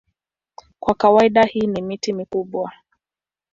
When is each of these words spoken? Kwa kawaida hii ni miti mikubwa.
Kwa 0.79 0.95
kawaida 0.95 1.43
hii 1.45 1.67
ni 1.67 1.81
miti 1.81 2.13
mikubwa. 2.13 2.71